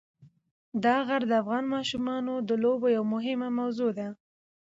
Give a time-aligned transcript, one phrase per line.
[0.83, 4.07] دا غر د افغان ماشومانو د لوبو یوه مهمه موضوع ده.